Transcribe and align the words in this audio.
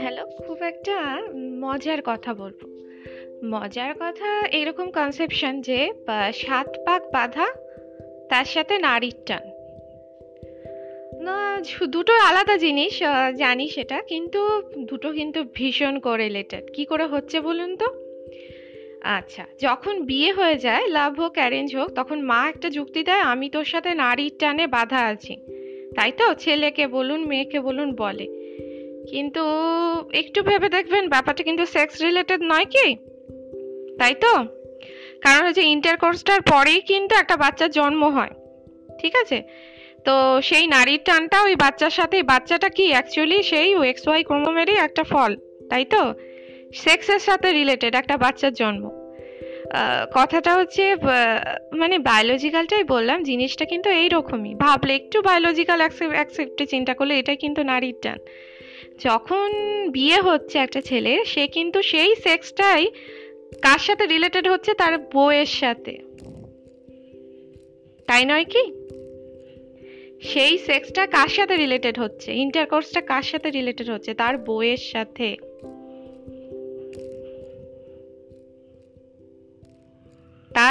Hello, 0.00 0.26
খুব 0.38 0.62
একটা 0.62 1.22
মজার 1.34 1.98
কথা 2.04 2.34
বলব। 2.34 2.60
মজার 3.44 3.94
কথা 4.00 4.46
এরকম 4.46 4.90
কনসেপশন 4.90 5.60
যে 5.60 5.92
সাত 6.34 6.76
পাক 6.86 7.02
বাধা, 7.12 7.46
তার 8.30 8.44
সাথে 8.44 8.78
নারীর 8.78 9.14
টান। 9.26 9.42
না 11.22 11.62
দুটো 11.86 12.12
আলাদা 12.12 12.56
জিনিস 12.56 13.00
জানি 13.36 13.68
সেটা, 13.68 14.02
কিন্তু 14.02 14.62
দুটো 14.78 15.12
কিন্তু 15.12 15.44
ভীষণ 15.54 15.98
কোরিলেটেড 15.98 16.64
কি 16.74 16.84
করে 16.84 17.06
হচ্ছে 17.06 17.40
বলুন 17.40 17.76
তো? 17.76 18.01
আচ্ছা 19.04 19.46
যখন 19.60 20.04
বিয়ে 20.04 20.32
হয়ে 20.32 20.56
যায়, 20.56 20.86
লাভ 20.86 21.20
হোক 21.20 21.32
অ্যারেঞ্জ 21.34 21.76
হোক, 21.76 21.90
তখন 21.90 22.20
মা 22.20 22.48
একটা 22.48 22.70
যুক্তি 22.70 23.02
দেয়, 23.02 23.20
আমি 23.20 23.48
তোর 23.48 23.64
সাথে 23.64 23.94
নারীর 23.94 24.32
টানে 24.38 24.66
বাধা 24.66 24.98
আছি। 24.98 25.36
তাই 25.96 26.12
তো? 26.12 26.34
ছেলেকে 26.34 26.86
বলুন, 26.86 27.24
মেয়েকে 27.24 27.60
বলুন, 27.60 27.94
বলে। 27.94 28.26
কিন্তু 29.10 29.44
একটু 30.12 30.42
ভেবে 30.42 30.68
দেখবেন, 30.68 31.08
ব্যাপারটা 31.08 31.44
কিন্তু 31.44 31.66
সেক্স 31.66 32.02
রিলেটেড 32.02 32.40
নয় 32.42 32.64
কি? 32.64 32.96
তাই 33.98 34.14
তো? 34.14 34.44
কারণ 35.20 35.46
হচ্ছে 35.46 35.62
ইন্টারকোর্সটার 35.62 36.42
পরেই 36.42 36.80
কিন্তু 36.80 37.14
একটা 37.14 37.36
বাচ্চার 37.36 37.70
জন্ম 37.70 38.04
হয়। 38.04 38.30
ঠিক 38.98 39.16
আছে? 39.16 39.42
তো 40.04 40.40
সেই 40.42 40.66
নারীর 40.66 41.00
টানটা 41.04 41.42
ওই 41.42 41.56
বাচ্চার 41.56 41.90
সাথে, 41.90 42.22
বাচ্চাটা 42.22 42.68
কি? 42.68 42.88
অ্যাকচুয়ালি 42.88 43.42
সেই 43.42 43.74
এক্স 43.88 44.08
ওয়াই 44.08 44.24
ক্রোমোমেরই 44.24 44.76
একটা 44.76 45.04
ফল। 45.04 45.36
তাই 45.70 45.84
তো? 45.84 46.14
সেক্সের 46.74 47.18
সাথে 47.18 47.52
রিলেটেড 47.52 47.94
একটা 47.94 48.16
বাচ্চার 48.16 48.52
জন্ম। 48.52 49.02
কথাটা 50.14 50.56
হচ্ছে 50.56 50.94
মানে 51.72 51.98
বায়োলজিক্যালটাই 51.98 52.84
বললাম, 52.84 53.22
জিনিসটা 53.22 53.64
কিন্তু 53.64 53.90
এইরকমই। 53.90 54.54
ভাবলে 54.54 54.94
একটু 54.94 55.22
বায়োলজিক্যাল 55.22 55.80
অ্যাকসেপ্টে 55.80 56.66
চিন্তা 56.66 56.94
করলে 56.94 57.18
এটাই 57.18 57.36
কিন্তু 57.36 57.62
নারীর 57.62 57.94
টান। 58.02 58.18
যখন 59.04 59.48
বিয়ে 59.90 60.20
হচ্ছে 60.20 60.58
একটা 60.58 60.80
ছেলে, 60.80 61.24
সে 61.24 61.46
কিন্তু 61.46 61.82
সেই 61.82 62.14
সেক্সটাই 62.16 62.90
কার 63.62 63.78
সাথে 63.78 64.06
রিলেটেড 64.06 64.48
হচ্ছে? 64.48 64.74
তার 64.74 64.98
বউয়ের 64.98 65.46
সাথে। 65.46 65.98
তাই 68.06 68.24
নয় 68.24 68.44
কি? 68.44 68.62
সেই 70.22 70.58
সেক্সটা 70.58 71.06
কার 71.06 71.28
সাথে 71.28 71.56
রিলেটেড 71.56 71.98
হচ্ছে? 71.98 72.34
ইন্টারকোর্সটা 72.34 73.00
কার 73.00 73.22
সাথে 73.22 73.50
রিলেটেড 73.50 73.90
হচ্ছে? 73.90 74.14
তার 74.14 74.38
বউয়ের 74.38 74.76
সাথে। 74.76 75.36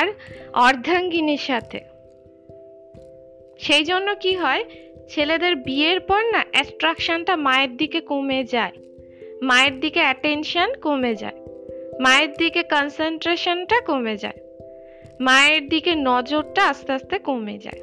তার 0.02 0.08
অর্ধাঙ্গিনীর 0.54 1.38
সাথে। 1.38 1.80
সেই 3.60 3.84
জন্য 3.84 4.16
কি 4.16 4.36
হয়, 4.36 4.64
ছেলেদের 5.10 5.56
বিয়ের 5.56 6.00
পর 6.00 6.22
না 6.32 6.46
অ্যাট্রাকশনটা 6.52 7.36
মায়ের 7.36 7.78
দিকে 7.78 8.02
কমে 8.02 8.44
যায়। 8.44 8.72
মায়ের 9.42 9.80
দিকে 9.80 10.00
অ্যাটেনশন 10.00 10.74
কমে 10.74 11.16
যায়। 11.16 11.36
মায়ের 12.00 12.34
দিকে 12.34 12.64
কনসেন্ট্রেশনটা 12.64 13.82
কমে 13.82 14.18
যায়। 14.18 14.34
মায়ের 15.20 15.70
দিকে 15.70 15.96
নজরটা 15.96 16.70
আস্তে 16.70 16.94
আস্তে 16.94 17.20
কমে 17.20 17.58
যায়। 17.58 17.82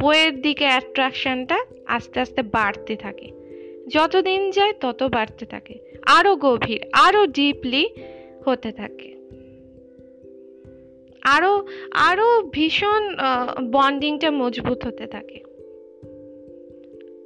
বইয়ের 0.00 0.42
দিকে 0.42 0.64
অ্যাট্রাকশনটা 0.64 1.64
আস্তে 1.86 2.20
আস্তে 2.20 2.42
বাড়তে 2.42 2.96
থাকে। 2.96 3.30
যত 3.88 4.16
দিন 4.16 4.50
যায় 4.50 4.72
তত 4.80 5.02
বাড়তে 5.02 5.46
থাকে। 5.46 5.78
আরও 6.06 6.36
গভীর, 6.36 6.86
আরও 6.92 7.26
ডিপলি 7.26 7.88
হতে 8.44 8.72
থাকে। 8.72 9.13
আরও 11.24 11.52
আরও 12.08 12.28
ভীষণ 12.56 13.02
বন্ডিংটা 13.74 14.28
মজবুত 14.40 14.80
হতে 14.86 15.06
থাকে। 15.14 15.38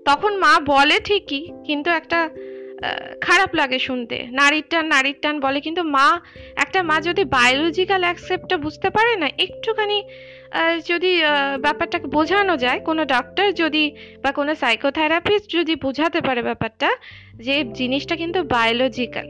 তখন 0.09 0.33
মা 0.45 0.53
বলে 0.73 0.97
ঠিকই, 1.09 1.43
কিন্তু 1.67 1.89
একটা 1.91 2.19
খারাপ 3.27 3.51
লাগে 3.61 3.79
শুনতে। 3.79 4.17
নারীর 4.41 4.67
টান 4.71 4.85
নারীর 4.95 5.19
টান 5.23 5.37
বলে, 5.47 5.59
কিন্তু 5.67 5.83
মা, 5.97 6.09
একটা 6.65 6.81
মা 6.89 6.97
যদি 7.09 7.23
বায়োলজিক্যাল 7.37 8.03
অ্যাকসেপ্টটা 8.07 8.57
বুঝতে 8.65 8.89
পারে 8.97 9.13
না, 9.23 9.29
একটুখানি 9.45 9.99
যদি 10.91 11.13
ব্যাপারটাকে 11.65 12.07
বোঝানো 12.17 12.55
যায়, 12.65 12.81
কোনো 12.89 13.03
ডক্টর 13.15 13.47
যদি 13.63 13.85
বা 14.23 14.31
কোনো 14.39 14.53
সাইকোথেরাপিস্ট 14.63 15.47
যদি 15.59 15.75
বোঝাতে 15.85 16.21
পারে 16.27 16.41
ব্যাপারটা, 16.49 16.89
যে 17.47 17.57
জিনিসটা 17.79 18.15
কিন্তু 18.23 18.39
বায়োলজিক্যাল 18.55 19.27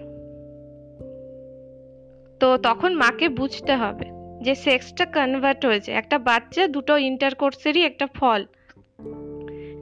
তো 2.41 2.49
তখন 2.69 2.91
মাকে 3.03 3.27
বুঝতে 3.41 3.75
হবে। 3.83 4.18
যে 4.43 4.55
সেক্সটা 4.55 5.05
কনভার্ট 5.07 5.67
হয়েছে। 5.67 5.93
একটা 5.93 6.19
বাচ্চা, 6.19 6.67
দুটো 6.67 6.97
ইন্টারকোর্সেরই 6.97 7.83
একটা 7.85 8.07
ফল। 8.15 8.45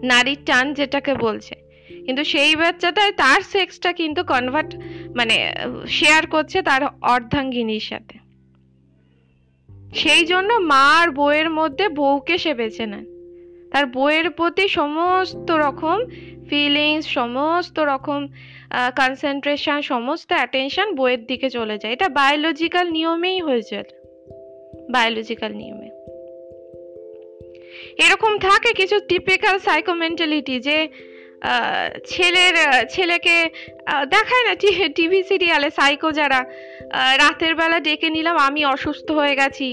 নারীর 0.02 0.38
টান 0.46 0.74
যেটাকে 0.74 1.14
বলছে। 1.14 1.54
কিন্তু 2.06 2.24
সেই 2.24 2.56
বাচ্চাটাই 2.56 3.12
তার 3.12 3.40
সেক্সটা 3.40 3.92
কিন্তু 3.92 4.24
কনভার্ট 4.24 4.74
মানে 5.16 5.36
শেয়ার 5.88 6.26
করছে 6.26 6.62
তার 6.62 6.82
অর্ধাঙ্গিনীর 7.02 7.80
সাথে। 7.80 8.18
সেই 9.94 10.24
জন্য 10.26 10.52
মা 10.52 10.84
আর 10.98 11.08
বউয়ের 11.10 11.50
মধ্যে 11.50 11.88
বউকে 11.88 12.38
সে 12.38 12.54
বেছে 12.54 12.86
নেয় 12.86 13.06
তার 13.72 13.86
বউয়ের 13.86 14.30
প্রতি 14.30 14.68
সমস্ত 14.68 15.50
রকম 15.50 15.98
ফিলিংস 16.48 17.06
সমস্ত 17.06 17.78
রকম 17.78 18.28
কনসেন্ট্রেশন 18.96 19.80
সমস্ত 19.80 20.32
অ্যাটেনশন 20.32 20.94
বইয়ের 20.94 21.26
দিকে 21.26 21.50
চলে 21.50 21.78
যায়। 21.78 21.92
এটা 21.92 22.08
বায়োলজিক্যাল 22.08 22.90
নিয়মেই 22.90 23.40
হয়েছে। 23.40 23.82
বায়োলজিক্যাল 24.94 25.52
নিয়মে। 25.60 25.88
এরকম 28.04 28.32
থাকে 28.46 28.70
কিছু 28.80 28.96
টিপিক্যাল 29.08 29.56
সাইকোমেন্টালিটি 29.66 30.56
যে 30.68 30.78
ছেলের 32.10 32.54
ছেলেকে 32.94 33.36
দেখায় 34.14 34.44
না 34.46 34.52
টিভি 34.96 35.20
সিরিয়ালে 35.30 35.68
সাইকো 35.78 36.08
যারা 36.20 36.40
রাতের 37.22 37.52
বেলা 37.60 37.78
ডেকে 37.86 38.08
নিলাম, 38.16 38.36
আমি 38.48 38.62
অসুস্থ 38.74 39.08
হয়ে 39.20 39.34
গেছি। 39.40 39.68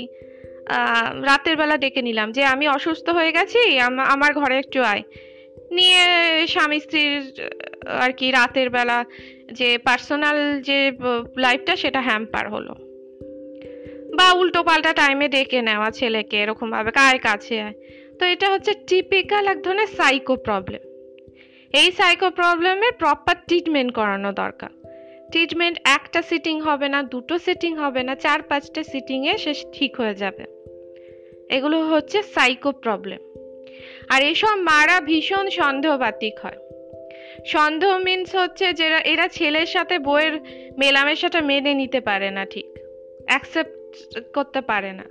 রাতের 1.29 1.55
বেলা 1.61 1.75
ডেকে 1.83 2.01
নিলাম 2.07 2.27
যে, 2.35 2.43
আমি 2.53 2.65
অসুস্থ 2.77 3.07
হয়ে 3.17 3.31
গেছি 3.37 3.61
আমার 4.13 4.31
ঘরে 4.39 4.55
একটু 4.63 4.79
আয়। 4.91 5.03
নিয়ে 5.77 6.03
স্বামী 6.53 6.77
স্ত্রীর 6.83 7.13
আর 8.03 8.11
কি 8.19 8.27
রাতের 8.37 8.69
বেলা 8.75 8.99
যে 9.59 9.69
পার্সোনাল 9.87 10.37
যে 10.67 10.79
লাইফটা 11.45 11.73
সেটা 11.81 12.01
হ্যাম্পার 12.09 12.45
হলো। 12.55 12.73
বা 14.17 14.33
উল্টো 14.33 14.63
পাল্টা 14.63 14.93
টাইমে 14.93 15.27
ডেকে 15.27 15.61
নেওয়া 15.61 15.91
ছেলেকে 15.91 16.41
এরকমভাবে 16.41 16.91
কার 16.91 17.19
কাছে? 17.19 17.57
তো 18.19 18.25
এটা 18.25 18.49
হচ্ছে 18.53 18.73
টিপিক্যাল 18.87 19.47
এক 19.47 19.63
ধরনের 19.63 19.87
সাইকো 19.87 20.35
প্রবলেম 20.35 20.81
এই 21.73 21.91
সাইকো 21.91 22.29
প্রবলেমের 22.29 22.91
প্রপার 22.91 23.35
ট্রিটমেন্ট 23.47 23.93
করানো 23.93 24.31
দরকার। 24.31 24.69
ট্রিটমেন্ট 25.31 25.79
একটা 25.83 26.21
সিটিং 26.21 26.61
হবে 26.61 26.89
না, 26.89 27.03
দুটো 27.03 27.39
সিটিং 27.39 27.75
হবে 27.75 28.03
না, 28.03 28.15
চার 28.15 28.41
পাঁচটা 28.41 28.83
সিটিংয়ে 28.83 29.37
সে 29.37 29.53
ঠিক 29.73 29.95
হয়ে 29.95 30.15
যাবে। 30.15 30.43
এগুলো 31.49 31.87
হচ্ছে 31.87 32.21
সাইকো 32.23 32.71
প্রবলেম 32.71 33.19
আর 34.09 34.21
এসব 34.23 34.55
মারা 34.55 35.01
ভীষণ 35.01 35.49
সন্দেহবাতিক 35.49 36.39
হয়। 36.39 36.59
সন্দেহ 37.45 37.97
মিনস 37.97 38.35
হচ্ছে 38.35 38.73
যে 38.73 38.85
এরা 38.85 39.27
ছেলের 39.27 39.65
সাথে 39.65 39.99
বইয়ের 39.99 40.39
মেলামেশাটা 40.79 41.41
মেনে 41.41 41.73
নিতে 41.73 41.99
পারে 41.99 42.31
না 42.31 42.45
ঠিক। 42.45 42.65
অ্যাকসেপ্ট 43.25 43.82
করতে 44.33 44.61
পারে 44.61 44.91
না। 44.93 45.05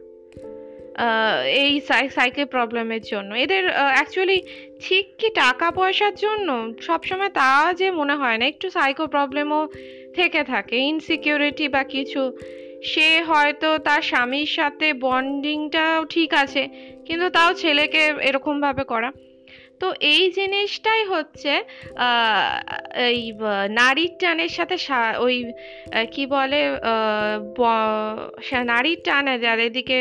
এই 1.63 1.73
সাইকে 2.11 2.43
প্রবলেমের 2.45 3.03
জন্য। 3.03 3.31
এদের 3.35 3.65
অ্যাকচুয়ালি 3.95 4.39
ঠিক 4.85 5.05
কি 5.19 5.29
টাকা 5.35 5.67
পয়সার 5.71 6.15
জন্য? 6.15 6.49
সবসময় 6.81 7.33
তা 7.41 7.51
যে 7.79 7.89
মনে 7.91 8.15
হয় 8.15 8.39
না। 8.39 8.45
একটু 8.47 8.67
সাইকো 8.71 9.05
প্রবলেমও 9.07 9.63
থেকে 10.15 10.41
থাকে। 10.45 10.77
ইনসিকিউরিটি 10.91 11.67
বা 11.69 11.83
কিছু। 11.95 12.23
সে 12.85 13.09
হয়তো 13.23 13.69
তার 13.79 14.03
স্বামীর 14.03 14.47
সাথে 14.47 14.87
বন্ডিংটাও 15.03 16.01
ঠিক 16.05 16.31
আছে, 16.35 16.63
কিন্তু 17.07 17.27
তাও 17.31 17.51
ছেলেকে 17.55 18.03
এরকমভাবে 18.23 18.85
করা। 18.85 19.11
তো 19.83 19.89
এই 20.15 20.25
জিনিসটাই 20.39 21.03
হচ্ছে 21.13 21.53
এই 23.09 23.21
নারীর 23.81 24.13
টানের 24.21 24.53
সাথে 24.59 24.77
ওই 25.25 25.37
কি 26.15 26.25
বলে 26.35 26.61
নারীর 28.73 29.01
টান, 29.07 29.25
আর 29.53 29.59
এদিকে 29.69 29.99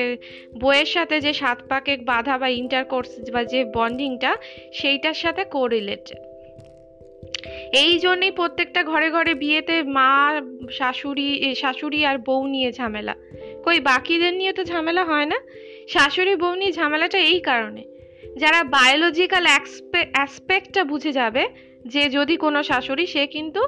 বইয়ের 0.62 0.90
সাথে 0.96 1.16
যে 1.26 1.32
সাত 1.42 1.60
পাকে 1.70 1.94
বাধা 2.12 2.36
বা 2.42 2.48
ইন্টারকোর্স 2.62 3.12
বা 3.34 3.42
যে 3.52 3.62
বন্ডিংটা 3.78 4.32
সেইটার 4.80 5.18
সাথে 5.24 5.42
কোরিলেটেড 5.56 6.20
এই 7.84 7.94
জন্যই 8.04 8.34
প্রত্যেকটা 8.40 8.82
ঘরে 8.92 9.08
ঘরে 9.16 9.34
বিয়েতে 9.44 9.76
মা, 9.98 10.12
শাশুড়ি 10.80 11.28
শাশুড়ি 11.62 12.00
আর 12.10 12.18
বউ 12.28 12.42
নিয়ে 12.54 12.70
ঝামেলা। 12.78 13.14
কই, 13.66 13.78
বাকিদের 13.90 14.34
নিয়ে 14.40 14.54
তো 14.58 14.62
ঝামেলা 14.72 15.04
হয় 15.12 15.28
না। 15.32 15.38
শাশুড়ি, 15.94 16.34
বউ 16.44 16.54
নিয়ে 16.62 16.74
ঝামেলাটা 16.80 17.20
এই 17.32 17.40
কারণে। 17.50 17.84
যারা 18.38 18.64
বায়োলজিক্যাল 18.64 19.46
অ্যাসপেক্টটা 20.14 20.84
বুঝে 20.84 21.12
যাবে 21.12 21.50
যে 21.88 22.10
যদি 22.10 22.38
কোনো 22.38 22.64
শাশুড়ি, 22.64 23.08
সে 23.08 23.28
কিন্তু 23.28 23.62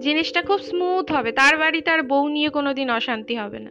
জিনিসটা 0.00 0.42
খুব 0.42 0.60
স্মুথ 0.60 1.12
হবে। 1.12 1.32
তার 1.32 1.56
বাড়ি 1.56 1.80
তার 1.80 2.02
বউ 2.02 2.28
নিয়ে 2.28 2.48
কোনো 2.48 2.74
দিন 2.74 2.90
অশান্তি 2.90 3.34
হবে 3.36 3.58
না। 3.58 3.70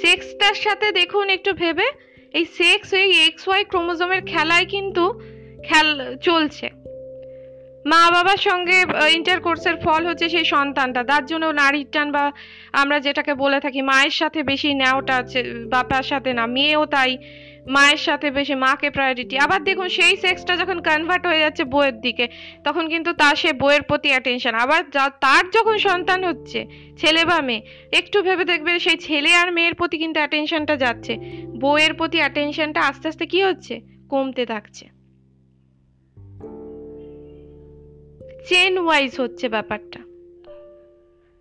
সেক্সটার 0.00 0.54
সাথে 0.54 0.92
দেখুন 0.92 1.30
একটু 1.30 1.52
ভেবে, 1.52 1.84
এই 2.32 2.44
সেক্স 2.44 2.92
এই 2.92 3.24
এক্স 3.26 3.48
ওয়াই 3.48 3.64
ক্রোমোজোমের 3.64 4.22
খেলায় 4.26 4.66
কিন্তু 4.66 5.20
খেল, 5.64 6.16
চলছে। 6.16 6.79
মা 7.84 8.10
বাবার 8.10 8.36
সঙ্গে 8.36 8.76
ইন্টার 8.80 9.12
ইন্টারকোর্সের 9.12 9.76
ফল 9.76 10.06
হচ্ছে 10.06 10.28
সেই 10.28 10.44
সন্তানটা। 10.44 11.04
তার 11.04 11.26
জন্য 11.26 11.46
নারীর 11.46 11.86
টান 11.92 12.12
বা 12.12 12.32
আমরা 12.72 13.00
যেটাকে 13.00 13.34
বলে 13.34 13.60
থাকি, 13.60 13.82
মায়ের 13.82 14.10
সাথে 14.10 14.42
বেশি 14.42 14.74
নেওয়াটা 14.74 15.24
বাপার 15.70 16.02
সাথে 16.02 16.32
না, 16.32 16.46
মেয়েও 16.46 16.86
তাই। 16.86 17.18
মায়ের 17.66 17.96
সাথে 17.96 18.30
বেশি, 18.30 18.54
মাকে 18.54 18.90
প্রায়োরিটি 18.90 19.38
আবার 19.38 19.64
দেখুন, 19.64 19.88
সেই 19.88 20.16
সেক্সটা 20.16 20.56
যখন 20.56 20.82
কনভার্ট 20.82 21.26
হয়ে 21.26 21.38
যাচ্ছে 21.38 21.64
বইয়ের 21.64 22.00
দিকে, 22.00 22.28
তখন 22.64 22.88
কিন্তু 22.88 23.12
তার 23.12 23.36
সে 23.36 23.52
বইয়ের 23.52 23.82
প্রতি 23.82 24.08
অ্যাটেনশন 24.08 24.54
আবার 24.54 24.82
তার 25.20 25.50
যখন 25.50 25.78
সন্তান 25.78 26.24
হচ্ছে, 26.24 26.66
ছেলে 26.98 27.24
বা 27.24 27.40
মেয়ে, 27.40 27.62
একটু 27.92 28.22
ভেবে 28.22 28.44
দেখবে 28.44 28.78
সেই 28.78 28.96
ছেলে 28.96 29.34
আর 29.34 29.52
মেয়ের 29.52 29.74
প্রতি 29.74 29.98
কিন্তু 29.98 30.20
অ্যাটেনশনটা 30.20 30.76
যাচ্ছে। 30.76 31.16
বইয়ের 31.60 31.94
প্রতি 31.94 32.18
অ্যাটেনশনটা 32.18 32.80
আস্তে 32.80 33.08
আস্তে 33.08 33.26
কি 33.26 33.42
হচ্ছে? 33.44 33.80
কমতে 34.08 34.46
থাকছে। 34.46 34.99
চেন 38.48 38.78
ওয়াইজ 38.78 39.20
হচ্ছে 39.20 39.48
ব্যাপারটা। 39.48 40.00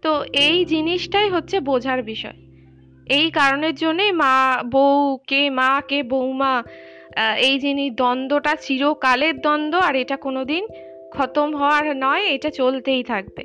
তো 0.02 0.24
এই 0.34 0.66
জিনিসটাই 0.66 1.30
হচ্ছে 1.30 1.60
বোঝার 1.60 2.04
বিষয়। 2.04 2.40
এই 3.08 3.32
কারণের 3.32 3.76
জন্যে 3.76 4.12
মা 4.12 4.64
বউ 4.72 5.18
কে, 5.28 5.50
মা 5.50 5.82
কে, 5.88 6.04
বৌমা 6.04 6.64
এই 7.38 7.60
জিনিস, 7.60 7.94
দ্বন্দ্বটা 7.94 8.56
চিরকালের 8.56 9.42
দ্বন্দ্ব 9.42 9.78
আর 9.78 9.96
এটা 9.96 10.18
কোনোদিন 10.18 10.68
খতম 11.12 11.56
হওয়ার 11.56 11.98
নয়, 11.98 12.24
এটা 12.26 12.50
চলতেই 12.50 13.04
থাকবে। 13.04 13.44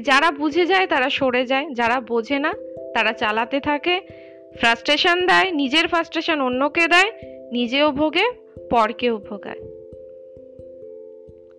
যারা 0.00 0.30
বুঝে 0.30 0.66
যায় 0.66 0.86
তারা 0.86 1.08
সরে 1.10 1.46
যায়, 1.46 1.66
যারা 1.70 2.00
বোঝে 2.00 2.38
না 2.38 2.52
তারা 2.94 3.12
চালাতে 3.12 3.60
থাকে 3.60 4.00
ফ্রাস্ট্রেশন 4.58 5.26
দেয়, 5.26 5.50
নিজের 5.50 5.88
ফ্রাস্ট্রেশন 5.88 6.40
অন্যকে 6.40 6.88
দেয়, 6.88 7.10
নিজেও 7.52 7.90
ভোগে, 7.90 8.26
পরকেও 8.70 9.16
ভোগায়। 9.18 9.83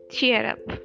Cheer 0.10 0.46
up 0.46 0.80